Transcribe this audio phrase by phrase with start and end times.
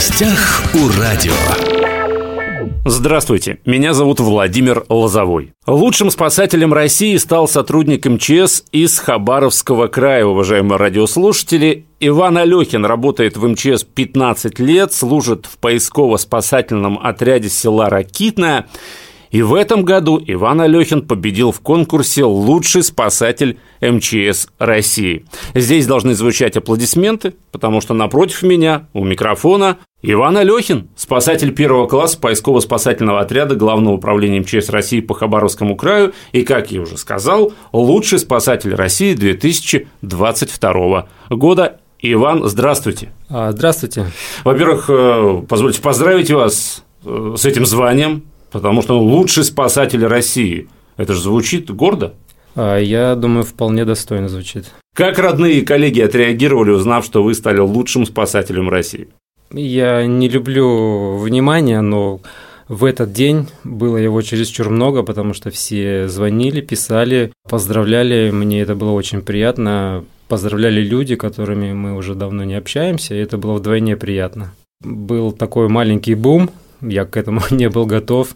[0.00, 1.34] гостях у радио.
[2.86, 5.52] Здравствуйте, меня зовут Владимир Лозовой.
[5.66, 11.84] Лучшим спасателем России стал сотрудник МЧС из Хабаровского края, уважаемые радиослушатели.
[12.00, 18.68] Иван Алехин работает в МЧС 15 лет, служит в поисково-спасательном отряде села Ракитное.
[19.30, 25.24] И в этом году Иван Алехин победил в конкурсе «Лучший спасатель МЧС России».
[25.54, 32.18] Здесь должны звучать аплодисменты, потому что напротив меня, у микрофона, Иван Алехин, спасатель первого класса
[32.18, 38.18] поисково-спасательного отряда Главного управления МЧС России по Хабаровскому краю и, как я уже сказал, лучший
[38.18, 41.80] спасатель России 2022 года.
[42.00, 43.12] Иван, здравствуйте.
[43.28, 44.06] А, здравствуйте.
[44.42, 50.66] Во-первых, э, позвольте поздравить вас э, с этим званием, потому что он лучший спасатель России.
[50.96, 52.14] Это же звучит гордо.
[52.56, 54.64] А, я думаю, вполне достойно звучит.
[54.94, 59.08] Как родные и коллеги отреагировали, узнав, что вы стали лучшим спасателем России?
[59.52, 62.20] Я не люблю внимания, но
[62.68, 68.30] в этот день было его чересчур много, потому что все звонили, писали, поздравляли.
[68.30, 70.04] Мне это было очень приятно.
[70.28, 74.54] Поздравляли люди, которыми мы уже давно не общаемся, и это было вдвойне приятно.
[74.84, 78.34] Был такой маленький бум, я к этому не был готов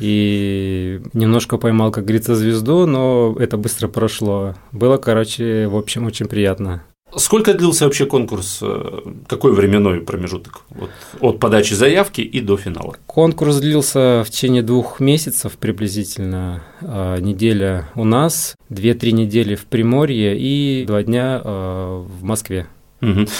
[0.00, 4.54] и немножко поймал, как говорится, звезду, но это быстро прошло.
[4.72, 6.82] Было, короче, в общем, очень приятно.
[7.14, 8.58] Сколько длился вообще конкурс?
[8.62, 10.62] Э, какой временной промежуток?
[10.70, 10.90] Вот
[11.20, 12.96] от подачи заявки и до финала?
[13.06, 16.64] Конкурс длился в течение двух месяцев приблизительно.
[16.82, 22.66] А, неделя у нас, две-три недели в Приморье и два дня а, в Москве.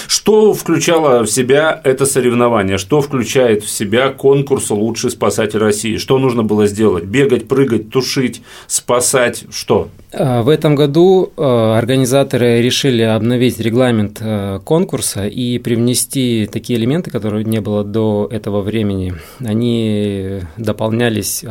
[0.07, 2.79] Что включало в себя это соревнование?
[2.79, 5.97] Что включает в себя конкурс «Лучший спасатель России»?
[5.97, 7.05] Что нужно было сделать?
[7.05, 9.45] Бегать, прыгать, тушить, спасать?
[9.51, 9.89] Что?
[10.13, 17.11] А, в этом году а, организаторы решили обновить регламент а, конкурса и привнести такие элементы,
[17.11, 19.15] которые не было до этого времени.
[19.41, 21.45] Они дополнялись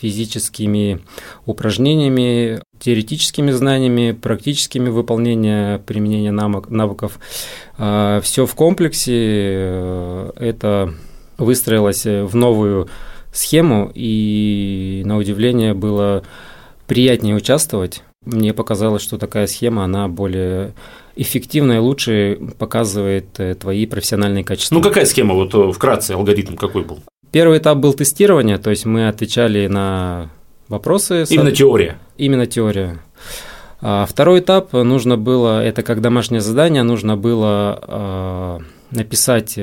[0.00, 1.00] физическими
[1.46, 7.18] упражнениями, теоретическими знаниями, практическими выполнения применения навыков.
[7.76, 9.12] Все в комплексе.
[9.14, 10.94] Э, это
[11.38, 12.88] выстроилось в новую
[13.32, 16.22] схему, и на удивление было
[16.86, 18.02] приятнее участвовать.
[18.24, 20.74] Мне показалось, что такая схема, она более
[21.16, 24.76] эффективно и лучше показывает э, твои профессиональные качества.
[24.76, 25.34] Ну, какая схема?
[25.34, 27.00] Вот э, вкратце алгоритм какой был?
[27.32, 30.30] Первый этап был тестирование, то есть мы отвечали на
[30.68, 31.24] вопросы.
[31.28, 31.98] Именно теория?
[32.16, 33.00] Именно теория.
[33.80, 38.58] А второй этап нужно было, это как домашнее задание, нужно было э,
[38.96, 39.58] написать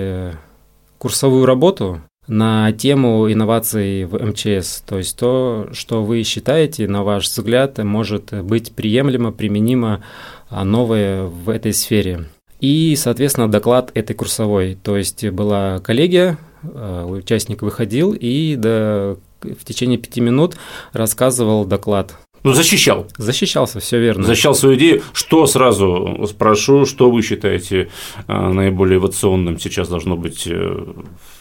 [0.97, 7.25] курсовую работу на тему инноваций в МЧС, то есть то, что вы считаете, на ваш
[7.25, 10.03] взгляд, может быть приемлемо, применимо,
[10.47, 12.25] а, новое в этой сфере.
[12.59, 19.65] И, соответственно, доклад этой курсовой, то есть была коллегия, а, участник выходил и до, в
[19.65, 20.55] течение пяти минут
[20.93, 23.07] рассказывал доклад ну, защищал.
[23.17, 24.23] Защищался, все верно.
[24.23, 25.01] Защищал свою идею.
[25.13, 27.89] Что сразу спрошу, что вы считаете
[28.27, 30.83] а, наиболее эволюционным сейчас должно быть э,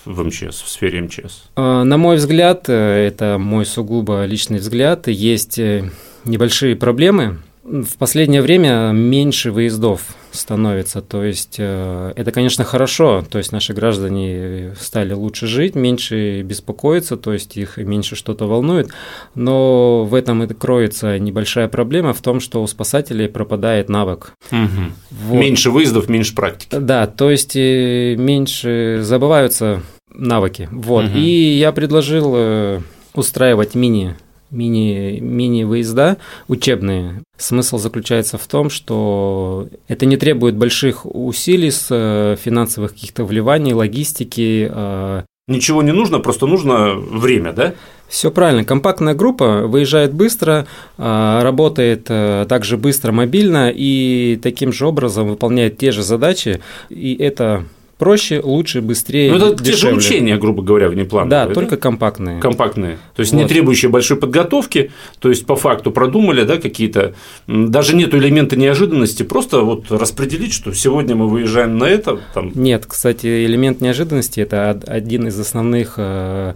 [0.05, 1.45] в МЧС, в сфере МЧС?
[1.57, 5.91] А, на мой взгляд, э, это мой сугубо личный взгляд, есть э,
[6.25, 10.03] небольшие проблемы в последнее время меньше выездов
[10.39, 16.43] становится, то есть э, это, конечно, хорошо, то есть наши граждане стали лучше жить, меньше
[16.43, 18.91] беспокоиться, то есть их меньше что-то волнует,
[19.35, 24.33] но в этом и кроется небольшая проблема в том, что у спасателей пропадает навык.
[24.51, 24.93] Угу.
[25.11, 25.41] Вот.
[25.41, 26.77] Меньше выездов, меньше практики.
[26.79, 30.69] Да, то есть э, меньше забываются навыки.
[30.73, 31.07] Вот.
[31.07, 31.19] Угу.
[31.19, 32.81] И я предложил э,
[33.15, 34.17] устраивать мини
[34.51, 37.23] мини, мини-выезда учебные.
[37.37, 43.73] Смысл заключается в том, что это не требует больших усилий с э, финансовых каких-то вливаний,
[43.73, 44.69] логистики.
[44.71, 45.23] Э.
[45.47, 47.75] Ничего не нужно, просто нужно время, да?
[48.09, 48.65] Все правильно.
[48.65, 50.67] Компактная группа выезжает быстро,
[50.97, 56.61] э, работает также быстро мобильно и таким же образом выполняет те же задачи.
[56.89, 57.65] И это
[57.99, 59.33] проще, лучше, быстрее.
[59.33, 59.73] Ну, это дешевле.
[59.73, 61.31] те же учения, грубо говоря, внеплановые.
[61.31, 62.41] Да, да, только компактные.
[62.41, 62.99] Компактные.
[63.15, 63.43] То есть вот.
[63.43, 67.15] не требующие большой подготовки, то есть по факту продумали, да, какие-то.
[67.47, 72.21] Даже нет элемента неожиданности, просто вот распределить, что сегодня мы выезжаем на это.
[72.33, 72.53] Там...
[72.55, 76.55] Нет, кстати, элемент неожиданности это один из основных э,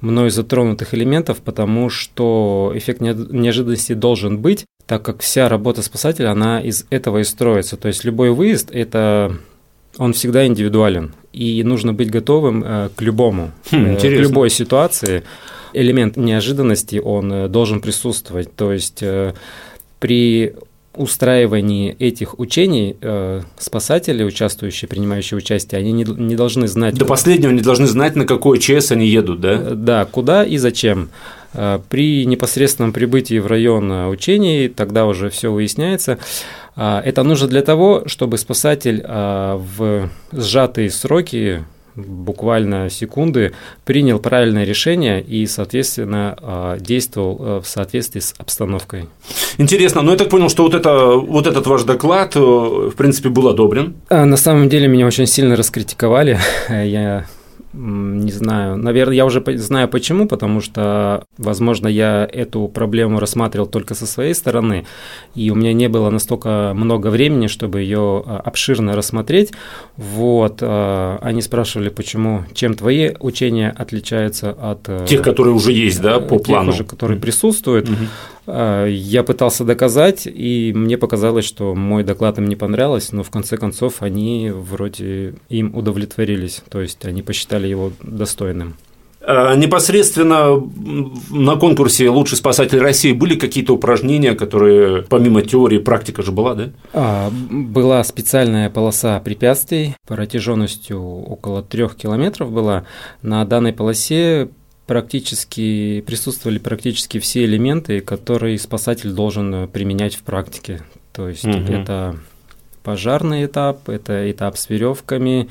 [0.00, 6.60] мной затронутых элементов, потому что эффект неожиданности должен быть, так как вся работа спасателя, она
[6.60, 7.76] из этого и строится.
[7.76, 9.36] То есть любой выезд– это
[9.98, 15.24] он всегда индивидуален, и нужно быть готовым э, к любому, хм, э, к любой ситуации.
[15.72, 19.02] Элемент неожиданности, он э, должен присутствовать, то есть
[19.98, 20.54] при
[20.96, 26.94] устраивании этих учений э, спасатели, участвующие, принимающие участие, они не, не должны знать...
[26.94, 29.74] До последнего не должны знать, на какой ЧС они едут, да?
[29.74, 31.08] Да, куда и зачем.
[31.88, 36.18] При непосредственном прибытии в район учений тогда уже все выясняется.
[36.76, 41.64] Это нужно для того, чтобы спасатель в сжатые сроки
[41.96, 43.52] буквально секунды
[43.84, 49.06] принял правильное решение и, соответственно, а, действовал в соответствии с обстановкой.
[49.58, 53.28] Интересно, но я так понял, что вот, это, вот этот ваш доклад, э, в принципе,
[53.28, 53.94] был одобрен?
[54.08, 56.38] А, на самом деле меня очень сильно раскритиковали.
[56.68, 57.26] Я
[57.74, 58.76] не знаю.
[58.76, 64.34] Наверное, я уже знаю почему, потому что, возможно, я эту проблему рассматривал только со своей
[64.34, 64.86] стороны,
[65.34, 69.52] и у меня не было настолько много времени, чтобы ее а, обширно рассмотреть.
[69.96, 70.58] Вот.
[70.60, 74.88] А, они спрашивали, почему, чем твои учения отличаются от...
[74.88, 76.70] Э, тех, которые уже есть, да, по тех плану?
[76.70, 77.88] Уже, которые присутствуют.
[77.88, 77.96] Угу.
[78.46, 83.56] Я пытался доказать, и мне показалось, что мой доклад им не понравился, но в конце
[83.56, 88.76] концов они вроде им удовлетворились, то есть они посчитали его достойным.
[89.26, 90.62] А непосредственно
[91.30, 96.70] на конкурсе «Лучший спасатель России» были какие-то упражнения, которые помимо теории практика же была, да?
[96.92, 102.84] А, была специальная полоса препятствий протяженностью около трех километров была.
[103.22, 104.50] На данной полосе
[104.86, 110.82] практически присутствовали практически все элементы, которые спасатель должен применять в практике.
[111.12, 111.72] То есть угу.
[111.72, 112.16] это
[112.82, 115.48] пожарный этап, это этап с веревками,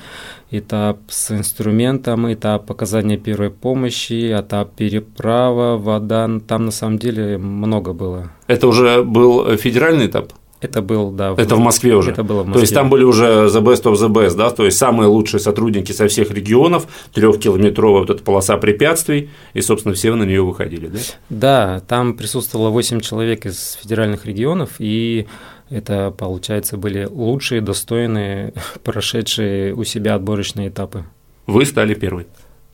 [0.52, 6.30] этап с инструментом, этап оказания первой помощи, этап переправа, вода.
[6.48, 8.32] Там на самом деле много было.
[8.48, 10.32] Это уже был федеральный этап?
[10.64, 11.34] Это был, да.
[11.34, 11.40] В...
[11.40, 12.12] Это в Москве уже.
[12.12, 12.54] Это было в Москве.
[12.54, 15.42] То есть там были уже the best of the best, да, то есть самые лучшие
[15.42, 20.88] сотрудники со всех регионов, трехкилометровая вот эта полоса препятствий, и, собственно, все на нее выходили,
[20.88, 21.00] да?
[21.30, 25.28] Да, там присутствовало 8 человек из федеральных регионов, и
[25.70, 31.04] это, получается, были лучшие, достойные, прошедшие у себя отборочные этапы.
[31.46, 32.28] Вы стали первой?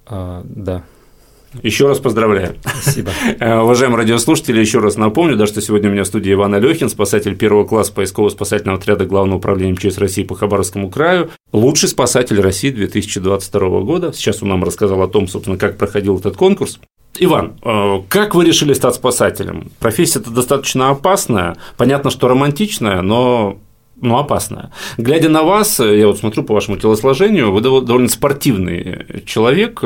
[0.06, 0.84] А, да.
[1.64, 2.56] Еще раз поздравляю.
[2.64, 3.12] Спасибо.
[3.40, 6.90] Э, уважаемые радиослушатели, еще раз напомню, да, что сегодня у меня в студии Иван Алехин,
[6.90, 12.72] спасатель первого класса поисково-спасательного отряда Главного управления МЧС России по Хабаровскому краю, лучший спасатель России
[12.72, 14.12] 2022 года.
[14.14, 16.80] Сейчас он нам рассказал о том, собственно, как проходил этот конкурс.
[17.18, 19.72] Иван, э, как вы решили стать спасателем?
[19.80, 23.58] Профессия-то достаточно опасная, понятно, что романтичная, но
[24.02, 24.72] ну, опасная.
[24.98, 29.84] Глядя на вас, я вот смотрю по вашему телосложению, вы довольно спортивный человек,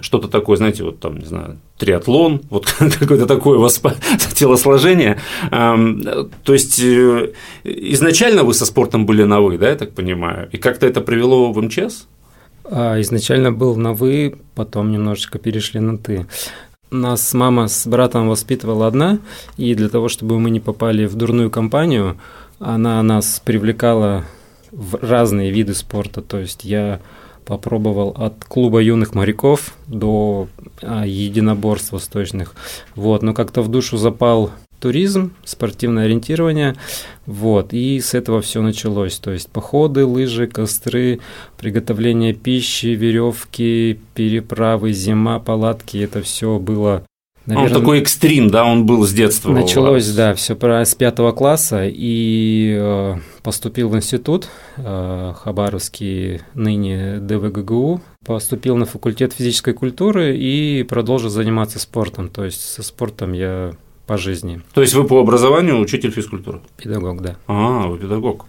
[0.00, 2.66] что-то такое, знаете, вот там, не знаю, триатлон, вот
[3.00, 3.80] какое-то такое у вас
[4.34, 5.18] телосложение.
[5.50, 7.32] То есть э,
[7.64, 11.52] изначально вы со спортом были на вы, да, я так понимаю, и как-то это привело
[11.52, 12.06] в МЧС?
[12.64, 16.26] А, изначально был на вы, потом немножечко перешли на ты.
[16.90, 19.18] Нас мама с братом воспитывала одна,
[19.56, 22.16] и для того, чтобы мы не попали в дурную компанию,
[22.64, 24.24] она нас привлекала
[24.72, 26.22] в разные виды спорта.
[26.22, 27.00] То есть я
[27.44, 30.48] попробовал от клуба юных моряков до
[30.82, 32.54] а, единоборств восточных.
[32.94, 34.50] Вот, но как-то в душу запал
[34.80, 36.76] туризм, спортивное ориентирование,
[37.24, 41.20] вот, и с этого все началось, то есть походы, лыжи, костры,
[41.56, 47.02] приготовление пищи, веревки, переправы, зима, палатки, это все было
[47.46, 49.52] Наверное, он такой экстрим, да, он был с детства.
[49.52, 58.00] Началось, да, все с пятого класса и э, поступил в институт э, Хабаровский, ныне ДВГГУ,
[58.24, 62.30] поступил на факультет физической культуры и продолжил заниматься спортом.
[62.30, 63.72] То есть со спортом я
[64.06, 64.62] по жизни.
[64.74, 66.60] То есть вы по образованию учитель физкультуры?
[66.76, 67.36] Педагог, да.
[67.46, 68.46] А, вы педагог.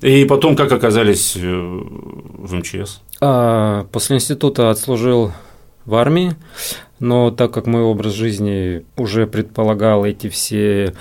[0.00, 3.00] И потом как оказались э, в МЧС?
[3.20, 5.32] А, после института отслужил
[5.84, 6.34] в армии,
[6.98, 10.94] но так как мой образ жизни уже предполагал эти все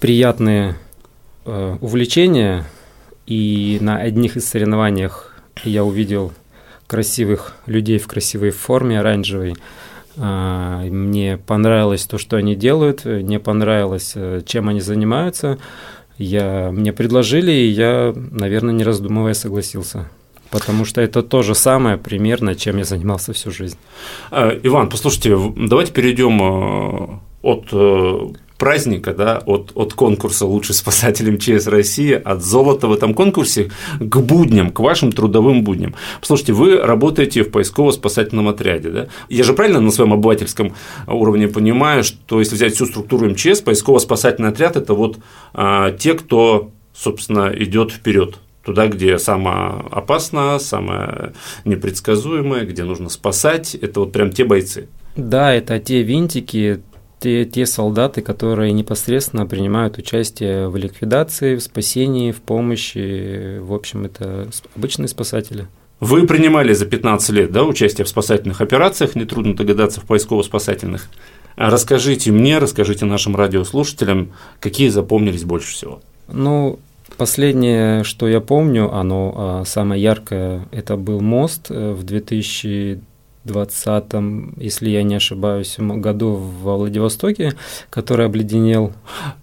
[0.00, 0.76] приятные
[1.44, 2.64] э, увлечения,
[3.26, 5.34] и на одних из соревнованиях
[5.64, 6.32] я увидел
[6.86, 9.54] красивых людей в красивой форме оранжевой,
[10.20, 15.58] а, мне понравилось то, что они делают, мне понравилось, э, чем они занимаются.
[16.16, 20.10] Я, мне предложили, и я, наверное, не раздумывая, согласился.
[20.50, 23.76] Потому что это то же самое примерно, чем я занимался всю жизнь.
[24.30, 28.28] А, Иван, послушайте, давайте перейдем э, от э,
[28.58, 34.16] праздника, да, от, от конкурса «Лучший спасатель МЧС России», от золота в этом конкурсе к
[34.16, 35.94] будням, к вашим трудовым будням.
[36.20, 39.08] Послушайте, вы работаете в поисково-спасательном отряде, да?
[39.28, 40.74] Я же правильно на своем обывательском
[41.06, 45.18] уровне понимаю, что если взять всю структуру МЧС, поисково-спасательный отряд– это вот
[45.54, 48.38] а, те, кто, собственно, идет вперед
[48.68, 51.32] туда, где самое опасно, самое
[51.64, 53.74] непредсказуемое, где нужно спасать.
[53.74, 54.88] Это вот прям те бойцы.
[55.16, 56.82] Да, это те винтики,
[57.18, 63.58] те, те солдаты, которые непосредственно принимают участие в ликвидации, в спасении, в помощи.
[63.58, 65.66] В общем, это обычные спасатели.
[65.98, 71.08] Вы принимали за 15 лет да, участие в спасательных операциях, нетрудно догадаться, в поисково-спасательных.
[71.56, 76.02] Расскажите мне, расскажите нашим радиослушателям, какие запомнились больше всего.
[76.30, 76.78] Ну,
[77.18, 83.00] последнее, что я помню, оно а, самое яркое, это был мост э, в 2000
[83.44, 87.54] 2020, если я не ошибаюсь, году во Владивостоке,
[87.88, 88.92] который обледенел.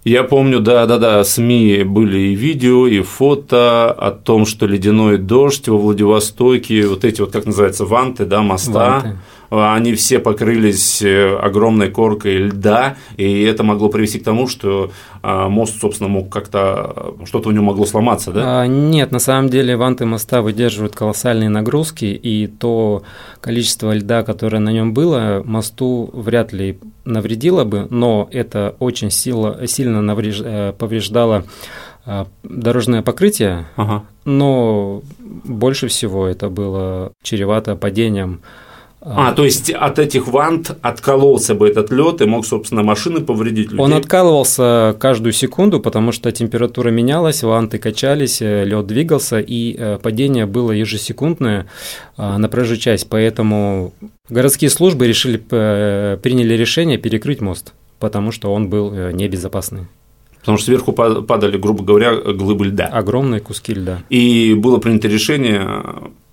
[0.04, 5.76] Я помню, да-да-да, СМИ были и видео, и фото о том, что ледяной дождь во
[5.76, 8.72] Владивостоке, вот эти вот, как называется, ванты, да, моста.
[8.72, 9.18] Ванты
[9.50, 14.90] они все покрылись э, огромной коркой льда, и это могло привести к тому, что
[15.22, 18.62] а, мост, собственно, мог как-то, что-то у него могло сломаться, да?
[18.62, 23.02] А, нет, на самом деле ванты моста выдерживают колоссальные нагрузки, и то
[23.40, 29.66] количество льда, которое на нем было, мосту вряд ли навредило бы, но это очень сильно,
[29.66, 31.44] сильно э, повреждало
[32.44, 34.04] дорожное покрытие, ага.
[34.24, 38.42] но больше всего это было чревато падением
[39.00, 43.70] а, то есть от этих вант откололся бы этот лед и мог, собственно, машины повредить
[43.70, 43.78] людей?
[43.78, 49.98] Он откалывался каждую секунду, потому что температура менялась, ванты качались, э, лед двигался, и э,
[50.02, 51.66] падение было ежесекундное
[52.16, 53.08] а, на проезжую часть.
[53.08, 53.92] Поэтому
[54.28, 59.86] городские службы решили, э, приняли решение перекрыть мост, потому что он был небезопасный.
[60.40, 62.86] Потому что сверху падали, грубо говоря, глыбы льда.
[62.86, 64.02] Огромные куски льда.
[64.10, 65.82] И было принято решение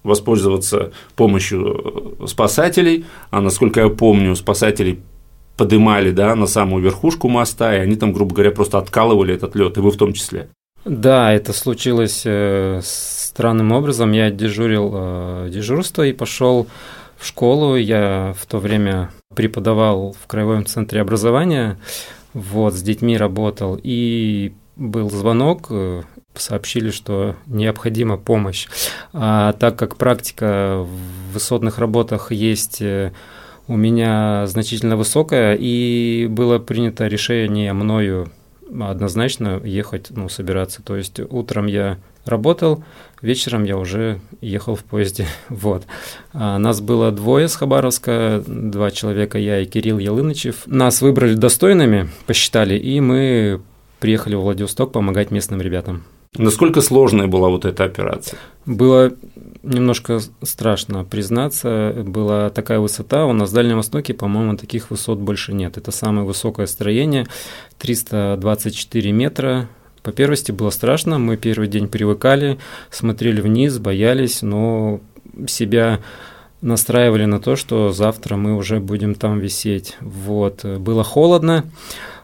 [0.04, 5.00] воспользоваться помощью спасателей, а насколько я помню, спасателей
[5.58, 9.78] подымали да, на самую верхушку моста, и они там, грубо говоря, просто откалывали этот лед,
[9.78, 10.50] и вы в том числе.
[10.86, 14.12] Да, это случилось э, странным образом.
[14.12, 16.68] Я дежурил э, дежурство и пошел
[17.18, 17.78] в школу.
[17.78, 21.80] Я в то время преподавал в Краевом центре образования,
[22.34, 26.02] вот, с детьми работал, и был звонок, э,
[26.36, 28.68] сообщили, что необходима помощь.
[29.14, 33.12] А так как практика в высотных работах есть э,
[33.68, 38.32] у меня значительно высокая, и было принято решение мною
[38.82, 40.82] однозначно ехать, ну, собираться.
[40.82, 42.84] То есть утром я работал,
[43.22, 45.28] вечером я уже ехал в поезде.
[45.50, 45.86] Вот.
[46.34, 50.64] А нас было двое с Хабаровска, два человека, я и Кирилл Ялынычев.
[50.66, 53.62] Нас выбрали достойными, посчитали, и мы
[54.00, 56.04] приехали в Владивосток помогать местным ребятам.
[56.36, 58.40] Насколько сложная была вот эта операция?
[58.66, 59.14] Было
[59.62, 61.94] немножко страшно признаться.
[62.06, 63.26] Была такая высота.
[63.26, 65.78] У нас в Дальнем Востоке, по-моему, таких высот больше нет.
[65.78, 67.28] Это самое высокое строение,
[67.78, 69.70] 324 метра.
[70.02, 71.18] По первости было страшно.
[71.18, 72.58] Мы первый день привыкали,
[72.90, 75.00] смотрели вниз, боялись, но
[75.48, 76.00] себя
[76.62, 79.98] настраивали на то, что завтра мы уже будем там висеть.
[80.02, 80.66] Вот.
[80.66, 81.66] Было холодно.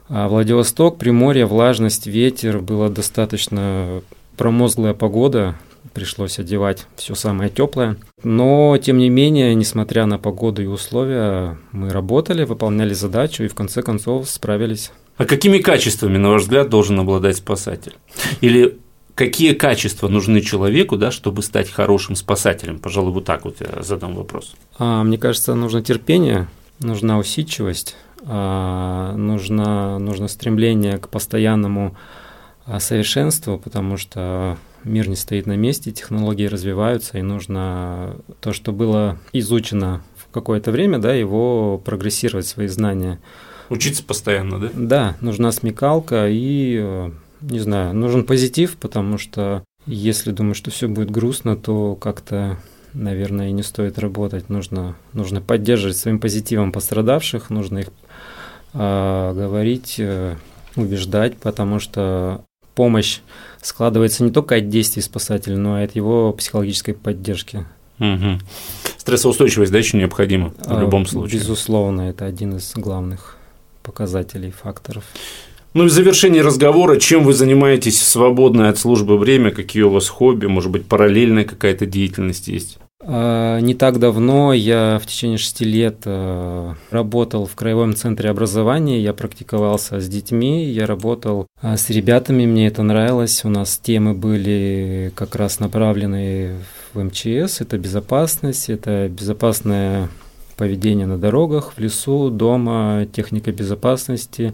[0.10, 4.02] А Владивосток, Приморье, влажность, ветер, была достаточно
[4.38, 5.56] промозглая погода,
[5.94, 7.98] пришлось одевать все самое теплое.
[8.24, 13.56] Но, тем не менее, несмотря на погоду и условия, мы работали, выполняли задачу и в
[13.56, 14.92] конце концов справились.
[15.18, 17.94] А какими качествами, на ваш взгляд, должен обладать спасатель?
[18.42, 18.78] Или
[19.14, 22.80] какие качества нужны человеку, да, чтобы стать хорошим спасателем?
[22.80, 24.56] Пожалуй, вот так вот я задам вопрос.
[24.78, 26.48] А, мне кажется, нужно терпение,
[26.80, 31.96] нужна усидчивость, нужно, нужно стремление к постоянному
[32.66, 38.72] а, совершенству, потому что мир не стоит на месте, технологии развиваются, и нужно то, что
[38.72, 43.20] было изучено в какое-то время, да, его прогрессировать, свои знания.
[43.70, 44.70] Учиться постоянно, да?
[44.76, 47.10] Да, нужна смекалка и,
[47.42, 52.60] не знаю, нужен позитив, потому что если думаешь, что все будет грустно, то как-то
[52.94, 54.50] наверное, и не стоит работать.
[54.50, 57.92] Нужно, нужно поддерживать своим позитивом пострадавших, нужно их э,
[58.74, 60.36] говорить, э,
[60.76, 62.44] убеждать, потому что
[62.76, 63.20] помощь
[63.62, 67.66] складывается не только от действий спасателя, но и от его психологической поддержки.
[68.00, 68.40] Угу.
[68.98, 71.40] Стрессоустойчивость, да, еще необходима в а, любом случае?
[71.40, 73.36] Безусловно, это один из главных
[73.84, 75.04] показателей, факторов.
[75.74, 79.90] Ну и в завершении разговора, чем вы занимаетесь в свободное от службы время, какие у
[79.90, 82.80] вас хобби, может быть, параллельная какая-то деятельность есть?
[83.12, 89.02] А, не так давно я в течение шести лет э, работал в Краевом центре образования,
[89.02, 94.14] я практиковался с детьми, я работал а, с ребятами, мне это нравилось, у нас темы
[94.14, 96.58] были как раз направлены
[96.94, 100.10] в МЧС, это безопасность, это безопасное
[100.60, 104.54] поведения на дорогах, в лесу, дома, техника безопасности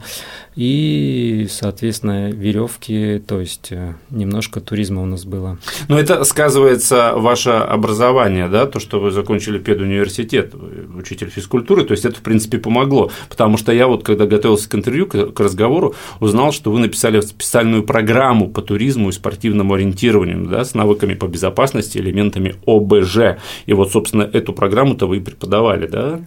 [0.55, 5.57] и, соответственно, веревки, то есть э, немножко туризма у нас было.
[5.87, 10.53] Но это сказывается ваше образование, да, то, что вы закончили педуниверситет,
[10.95, 14.75] учитель физкультуры, то есть это, в принципе, помогло, потому что я вот, когда готовился к
[14.75, 20.63] интервью, к разговору, узнал, что вы написали специальную программу по туризму и спортивному ориентированию, да,
[20.63, 26.19] с навыками по безопасности, элементами ОБЖ, и вот, собственно, эту программу-то вы преподавали, да?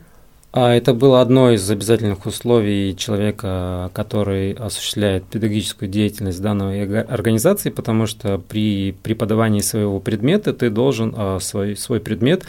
[0.51, 8.07] А это было одно из обязательных условий человека, который осуществляет педагогическую деятельность данной организации, потому
[8.07, 12.45] что при преподавании своего предмета ты должен а, свой, свой предмет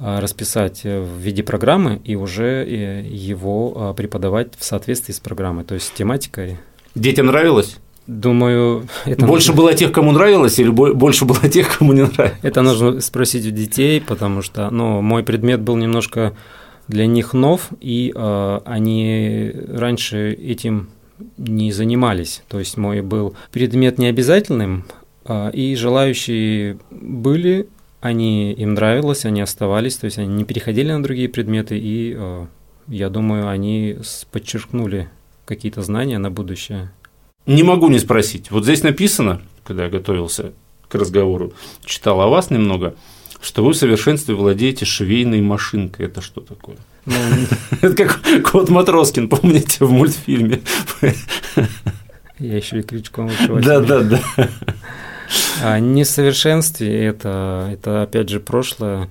[0.00, 5.64] а, расписать в виде программы и уже э, его а, преподавать в соответствии с программой,
[5.64, 6.58] то есть с тематикой.
[6.96, 7.76] Детям нравилось?
[8.06, 9.62] Думаю, это больше нужно...
[9.62, 12.38] было тех, кому нравилось, или больше было тех, кому не нравилось?
[12.42, 16.34] Это нужно спросить у детей, потому что, ну, мой предмет был немножко
[16.88, 20.88] для них нов, и э, они раньше этим
[21.36, 22.42] не занимались.
[22.48, 24.84] То есть мой был предмет необязательным,
[25.24, 27.68] э, и желающие были,
[28.00, 32.46] они им нравилось, они оставались, то есть они не переходили на другие предметы, и э,
[32.86, 33.98] я думаю, они
[34.30, 35.08] подчеркнули
[35.44, 36.92] какие-то знания на будущее.
[37.46, 38.50] Не могу не спросить.
[38.50, 40.52] Вот здесь написано, когда я готовился
[40.88, 41.52] к разговору,
[41.84, 42.94] читал о вас немного–
[43.40, 46.06] что вы в совершенстве владеете швейной машинкой.
[46.06, 46.76] Это что такое?
[47.04, 47.14] Ну,
[47.80, 50.62] это как кот Матроскин, помните, в мультфильме.
[52.38, 53.30] Я еще и крючком
[53.62, 54.20] Да, да, да.
[55.62, 59.10] А несовершенствие это, это опять же прошлое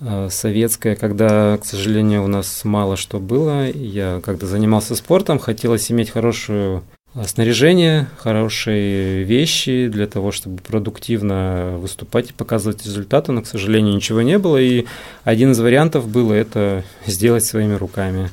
[0.00, 3.70] а, советское, когда, к сожалению, у нас мало что было.
[3.70, 6.82] Я, когда занимался спортом, хотелось иметь хорошую
[7.26, 14.22] снаряжение, хорошие вещи для того, чтобы продуктивно выступать и показывать результаты, но, к сожалению, ничего
[14.22, 14.56] не было.
[14.56, 14.86] И
[15.24, 18.30] один из вариантов было это сделать своими руками.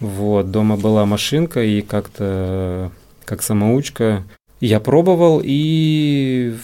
[0.00, 2.90] Вот, дома была машинка, и как-то,
[3.24, 4.24] как самоучка,
[4.60, 6.56] я пробовал и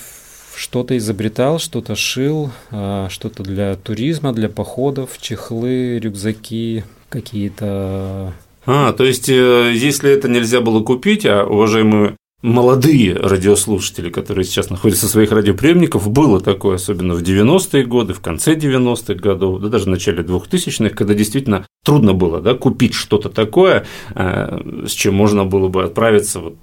[0.56, 8.34] что-то изобретал, что-то шил, а, что-то для туризма, для походов, чехлы, рюкзаки, какие-то
[8.66, 14.70] а, то есть, э, если это нельзя было купить, а уважаемые молодые радиослушатели, которые сейчас
[14.70, 19.68] находятся в своих радиоприемников, было такое, особенно в 90-е годы, в конце 90-х годов, да
[19.68, 25.14] даже в начале 2000-х, когда действительно трудно было да, купить что-то такое, э, с чем
[25.14, 26.56] можно было бы отправиться вот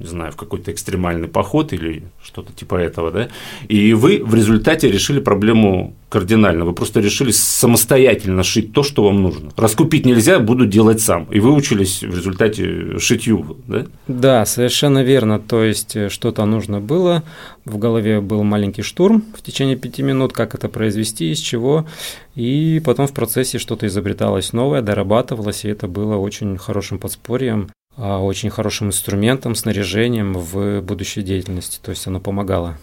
[0.00, 3.28] не знаю, в какой-то экстремальный поход или что-то типа этого, да,
[3.68, 9.22] и вы в результате решили проблему кардинально, вы просто решили самостоятельно шить то, что вам
[9.22, 9.50] нужно.
[9.56, 11.24] Раскупить нельзя, буду делать сам.
[11.30, 13.86] И выучились в результате шитью, да?
[14.08, 15.38] Да, совершенно верно.
[15.38, 17.22] То есть э, что-то нужно было,
[17.64, 21.86] в голове был маленький штурм в течение пяти минут, как это произвести, из чего,
[22.34, 28.50] и потом в процессе что-то изобреталось новое, дорабатывалось, и это было очень хорошим подспорьем очень
[28.50, 32.78] хорошим инструментом, снаряжением в будущей деятельности, то есть оно помогало.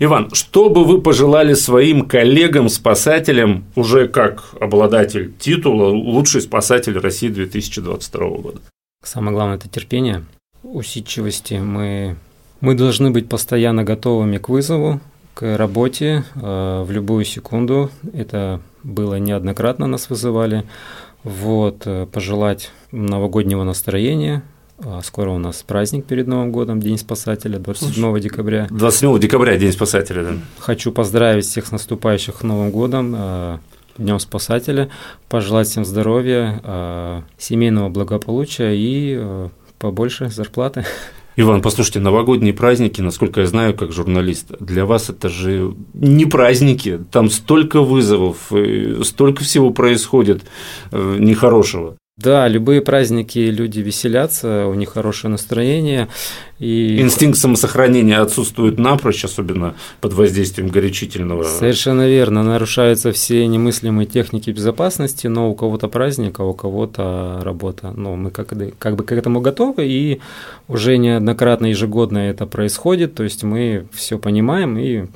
[0.00, 8.28] Иван, что бы вы пожелали своим коллегам-спасателям уже как обладатель титула «Лучший спасатель России 2022
[8.38, 8.60] года»?
[9.02, 10.24] Самое главное– это терпение,
[10.62, 11.54] усидчивости.
[11.54, 12.16] Мы,
[12.60, 15.00] мы должны быть постоянно готовыми к вызову,
[15.34, 17.90] к работе э, в любую секунду.
[18.12, 20.64] Это было неоднократно нас вызывали.
[21.28, 24.42] Вот, э, пожелать новогоднего настроения,
[24.78, 28.66] а скоро у нас праздник перед Новым годом, День спасателя, 27 декабря.
[28.70, 30.32] 27 декабря День спасателя, да.
[30.58, 33.60] Хочу поздравить всех с наступающих Новым годом, а,
[33.98, 34.88] Днем спасателя,
[35.28, 40.86] пожелать всем здоровья, а, семейного благополучия и побольше зарплаты.
[41.40, 46.98] Иван, послушайте, новогодние праздники, насколько я знаю, как журналист, для вас это же не праздники,
[47.12, 48.50] там столько вызовов,
[49.04, 50.42] столько всего происходит
[50.90, 51.96] э, нехорошего.
[52.18, 56.08] Да, любые праздники люди веселятся, у них хорошее настроение.
[56.58, 57.00] И...
[57.00, 61.44] Инстинкт самосохранения отсутствует напрочь, особенно под воздействием горячительного.
[61.44, 62.42] Совершенно верно.
[62.42, 67.92] Нарушаются все немыслимые техники безопасности, но у кого-то праздник, а у кого-то работа.
[67.96, 70.20] Но мы как, как бы к этому готовы, и
[70.66, 73.14] уже неоднократно ежегодно это происходит.
[73.14, 75.06] То есть мы все понимаем и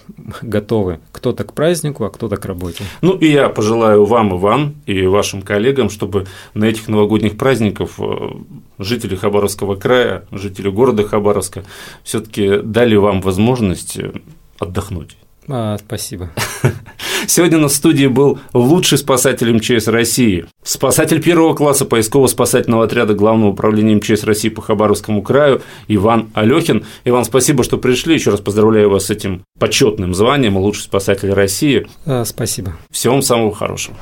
[0.42, 1.00] готовы.
[1.10, 2.84] Кто-то к празднику, а кто-то к работе.
[3.00, 8.30] Ну и я пожелаю вам, Иван, и вашим коллегам, чтобы на этих новогодних праздников э,
[8.78, 11.64] жители Хабаровского края, жители города Хабаровска
[12.04, 14.12] все-таки дали вам возможность э,
[14.58, 15.16] отдохнуть.
[15.48, 16.30] А, спасибо.
[17.26, 23.96] Сегодня на студии был лучший спасатель МЧС России, спасатель первого класса поисково-спасательного отряда Главного управления
[23.96, 26.84] МЧС России по Хабаровскому краю Иван Алехин.
[27.04, 28.14] Иван, спасибо, что пришли.
[28.14, 31.86] Еще раз поздравляю вас с этим почетным званием лучший спасатель России.
[32.06, 32.76] А, спасибо.
[32.90, 33.96] Всего вам самого хорошего.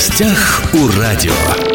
[0.00, 1.69] Гостях у радио.